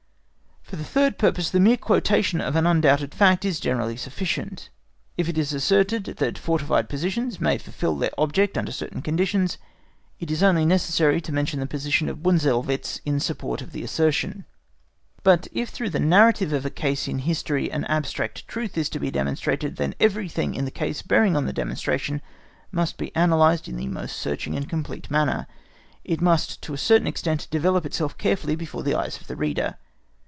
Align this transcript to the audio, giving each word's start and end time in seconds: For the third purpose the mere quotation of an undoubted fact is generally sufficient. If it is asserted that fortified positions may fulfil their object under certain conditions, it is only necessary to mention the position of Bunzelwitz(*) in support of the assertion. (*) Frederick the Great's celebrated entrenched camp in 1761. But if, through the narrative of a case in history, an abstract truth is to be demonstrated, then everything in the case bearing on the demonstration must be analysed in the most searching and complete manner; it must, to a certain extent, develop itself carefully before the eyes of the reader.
For 0.63 0.77
the 0.77 0.83
third 0.85 1.17
purpose 1.17 1.49
the 1.49 1.59
mere 1.59 1.75
quotation 1.75 2.39
of 2.39 2.55
an 2.55 2.65
undoubted 2.65 3.13
fact 3.13 3.43
is 3.43 3.59
generally 3.59 3.97
sufficient. 3.97 4.69
If 5.17 5.27
it 5.27 5.37
is 5.37 5.51
asserted 5.51 6.05
that 6.05 6.37
fortified 6.37 6.87
positions 6.87 7.41
may 7.41 7.57
fulfil 7.57 7.97
their 7.97 8.17
object 8.17 8.57
under 8.57 8.71
certain 8.71 9.01
conditions, 9.01 9.57
it 10.21 10.31
is 10.31 10.41
only 10.41 10.65
necessary 10.65 11.19
to 11.21 11.33
mention 11.33 11.59
the 11.59 11.65
position 11.65 12.07
of 12.07 12.19
Bunzelwitz(*) 12.23 13.01
in 13.03 13.19
support 13.19 13.61
of 13.61 13.73
the 13.73 13.83
assertion. 13.83 14.45
(*) 14.83 15.21
Frederick 15.21 15.41
the 15.41 15.49
Great's 15.49 15.49
celebrated 15.51 15.51
entrenched 15.51 15.51
camp 15.51 15.51
in 15.51 15.57
1761. 15.59 15.59
But 15.59 15.59
if, 15.61 15.69
through 15.69 15.89
the 15.89 16.07
narrative 16.07 16.53
of 16.53 16.65
a 16.65 16.69
case 16.69 17.07
in 17.09 17.19
history, 17.19 17.71
an 17.71 17.85
abstract 17.85 18.47
truth 18.47 18.77
is 18.77 18.89
to 18.91 18.99
be 18.99 19.11
demonstrated, 19.11 19.75
then 19.75 19.95
everything 19.99 20.55
in 20.55 20.63
the 20.63 20.71
case 20.71 21.01
bearing 21.01 21.35
on 21.35 21.45
the 21.47 21.51
demonstration 21.51 22.21
must 22.71 22.95
be 22.97 23.11
analysed 23.13 23.67
in 23.67 23.75
the 23.75 23.87
most 23.89 24.15
searching 24.15 24.55
and 24.55 24.69
complete 24.69 25.11
manner; 25.11 25.47
it 26.05 26.21
must, 26.21 26.61
to 26.61 26.73
a 26.73 26.77
certain 26.77 27.07
extent, 27.07 27.49
develop 27.51 27.85
itself 27.85 28.17
carefully 28.17 28.55
before 28.55 28.83
the 28.83 28.95
eyes 28.95 29.19
of 29.19 29.27
the 29.27 29.35
reader. 29.35 29.75